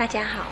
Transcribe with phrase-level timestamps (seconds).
[0.00, 0.46] 大家好，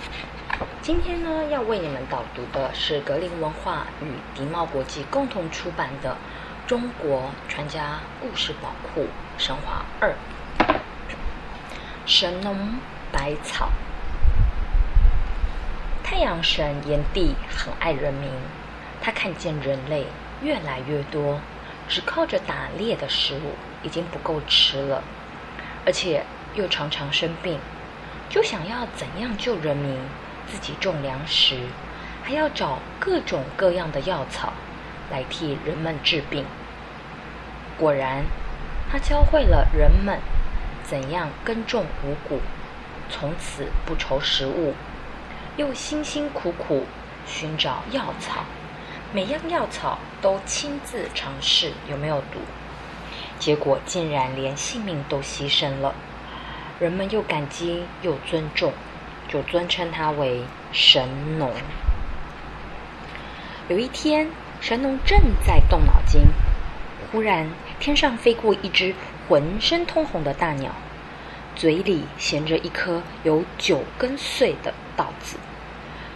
[0.83, 6.19] 今天呢要为你们导读的是格林文化与迪茂国际共同出版的
[6.69, 9.07] 《中国传家故事宝库
[9.39, 10.11] 神话二》
[12.05, 12.75] 神农
[13.11, 13.71] 百草。
[16.05, 18.31] 太阳神炎帝很爱人民，
[19.01, 20.05] 他看见人类
[20.43, 21.41] 越来越多，
[21.89, 25.03] 只靠着打猎的食物已经不够吃了，
[25.87, 27.59] 而且又常常生病。
[28.29, 29.97] 就想要怎样救人民，
[30.47, 31.57] 自己种粮食，
[32.23, 34.53] 还要找各种各样的药草
[35.11, 36.45] 来替人们治病。
[37.79, 38.25] 果然，
[38.91, 40.21] 他教会了人们
[40.85, 42.41] 怎样耕种五谷，
[43.09, 44.75] 从此不愁食物，
[45.57, 46.85] 又辛辛苦苦
[47.27, 48.45] 寻找药草，
[49.13, 52.41] 每样药草都亲自尝试有没有毒，
[53.39, 55.95] 结果竟然连性命都牺牲了。
[56.81, 58.73] 人们又感激又尊重，
[59.27, 61.53] 就尊称他为神农。
[63.69, 64.29] 有一天，
[64.61, 66.23] 神农正在动脑筋，
[67.11, 68.95] 忽然天上飞过一只
[69.29, 70.71] 浑身通红的大鸟，
[71.57, 75.37] 嘴里衔着一颗有九根穗的稻子。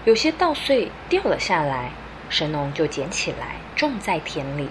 [0.05, 1.91] 有些稻穗掉了下来，
[2.31, 4.69] 神农就捡起来种在田里，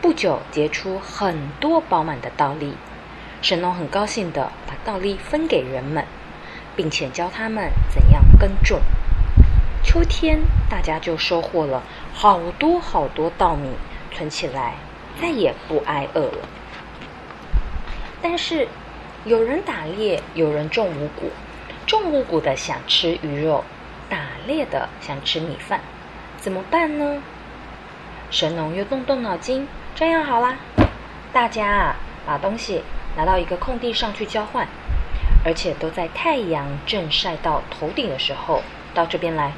[0.00, 2.72] 不久结出很多饱满的稻粒。
[3.42, 6.04] 神农很高兴地把稻粒分给人们，
[6.76, 8.80] 并且教他们怎样耕种。
[9.82, 10.38] 秋天，
[10.70, 11.82] 大家就收获了
[12.14, 13.70] 好多好多稻米，
[14.12, 14.74] 存起来，
[15.20, 16.48] 再也不挨饿了。
[18.22, 18.68] 但是，
[19.24, 21.32] 有人打猎，有人种五谷。
[21.84, 23.64] 种五谷的想吃鱼肉，
[24.08, 25.80] 打猎的想吃米饭，
[26.38, 27.20] 怎么办呢？
[28.30, 30.56] 神农又动动脑筋，这样好啦，
[31.32, 32.82] 大家啊，把东西。
[33.16, 34.66] 拿到一个空地上去交换，
[35.44, 38.62] 而且都在太阳正晒到头顶的时候
[38.94, 39.52] 到这边来，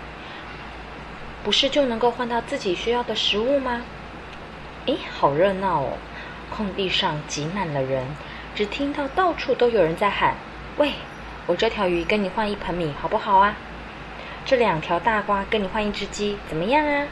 [1.43, 3.83] 不是就能够换到自己需要的食物吗？
[4.87, 5.93] 诶，好热闹哦！
[6.55, 8.05] 空地上挤满了人，
[8.55, 10.35] 只听到到处都有人在喊
[10.79, 10.93] ：“喂，
[11.47, 13.57] 我这条鱼跟你换一盆米好不好啊？
[14.45, 17.07] 这两条大瓜跟你换一只鸡怎么样啊？”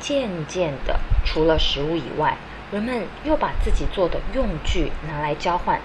[0.00, 2.36] 渐渐的，除了食物以外，
[2.72, 5.78] 人们又把自己做的用具拿来交换，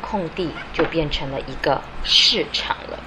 [0.00, 2.98] 空地就变成了一个市场了。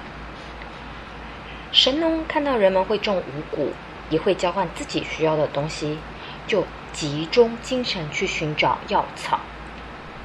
[1.70, 3.74] 神农看到人们会种五谷，
[4.08, 5.98] 也会交换自己需要的东西，
[6.46, 9.40] 就集中精神去寻找药草。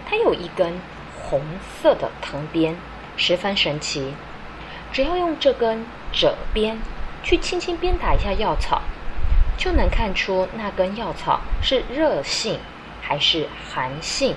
[0.10, 0.80] 他有一根
[1.22, 1.42] 红
[1.82, 2.78] 色的藤鞭，
[3.18, 4.14] 十分神奇。
[4.94, 6.80] 只要用这根褶鞭
[7.24, 8.82] 去轻轻鞭打一下药草，
[9.58, 12.58] 就能看出那根药草是热性。
[13.02, 14.36] 还是寒性，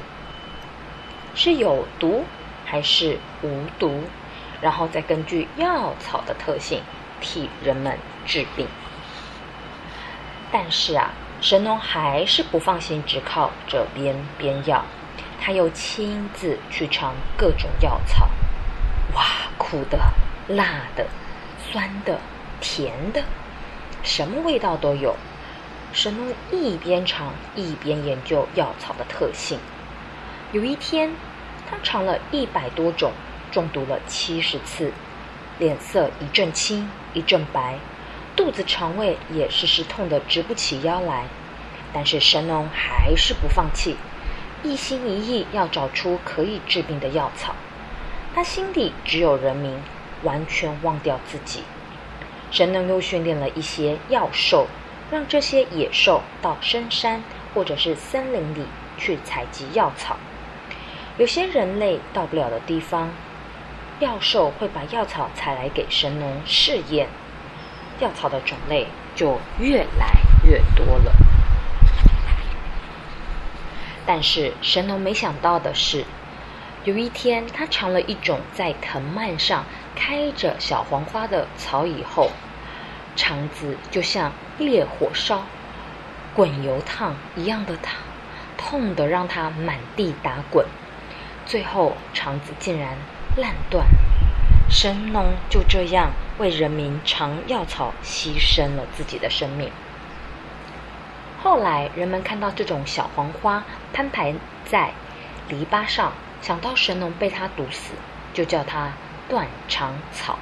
[1.34, 2.24] 是有毒
[2.64, 4.02] 还是无毒？
[4.60, 6.80] 然后再根据药草的特性
[7.20, 8.66] 替人们治病。
[10.50, 11.10] 但是啊，
[11.40, 14.82] 神农还是不放心，只靠这边边药，
[15.40, 18.28] 他又亲自去尝各种药草。
[19.14, 19.22] 哇，
[19.58, 19.98] 苦的、
[20.48, 21.06] 辣的、
[21.58, 22.18] 酸的、
[22.60, 23.22] 甜的，
[24.02, 25.14] 什么味道都有。
[25.94, 29.60] 神农一边尝一边研究药草的特性。
[30.50, 31.12] 有一天，
[31.70, 33.12] 他尝了一百多种，
[33.52, 34.92] 中毒了七十次，
[35.56, 37.78] 脸色一阵青一阵白，
[38.34, 41.26] 肚子肠胃也时时痛得直不起腰来。
[41.92, 43.96] 但是神农还是不放弃，
[44.64, 47.54] 一心一意要找出可以治病的药草。
[48.34, 49.78] 他心里只有人民，
[50.24, 51.62] 完全忘掉自己。
[52.50, 54.66] 神农又训练了一些药兽。
[55.14, 57.22] 让这些野兽到深山
[57.54, 58.66] 或者是森林里
[58.98, 60.16] 去采集药草。
[61.18, 63.10] 有些人类到不了的地方，
[64.00, 67.06] 药兽会把药草采来给神农试验，
[68.00, 70.10] 药草的种类就越来
[70.42, 71.12] 越多了。
[74.04, 76.04] 但是神农没想到的是，
[76.82, 79.64] 有一天他尝了一种在藤蔓上
[79.94, 82.32] 开着小黄花的草以后。
[83.16, 85.44] 肠子就像烈火烧、
[86.34, 87.94] 滚油烫一样的烫，
[88.56, 90.66] 痛得让他满地打滚，
[91.46, 92.96] 最后肠子竟然
[93.36, 93.86] 烂断。
[94.68, 99.70] 神农就这样为人民尝药草，牺牲了自己的生命。
[101.42, 103.62] 后来人们看到这种小黄花
[103.92, 104.34] 攀排
[104.64, 104.92] 在
[105.48, 107.92] 篱笆上，想到神农被它毒死，
[108.32, 108.92] 就叫它
[109.28, 110.38] 断肠草。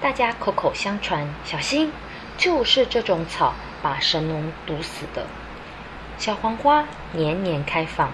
[0.00, 1.92] 大家口口相传，小心，
[2.38, 3.52] 就是这种草
[3.82, 5.26] 把神农毒死的。
[6.16, 8.10] 小黄花年年开放，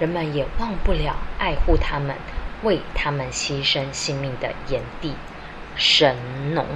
[0.00, 2.16] 人们也忘不了爱护它们、
[2.64, 5.14] 为它们牺牲性命的炎帝，
[5.76, 6.16] 神
[6.54, 6.66] 农。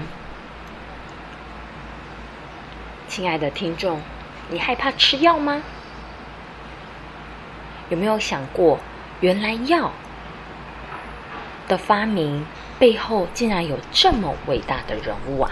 [3.09, 4.01] 亲爱的听众，
[4.49, 5.61] 你害怕吃药吗？
[7.89, 8.79] 有没有想过，
[9.19, 9.91] 原来药
[11.69, 12.47] 的发明
[12.79, 15.51] 背后竟然有这么伟大的人物啊？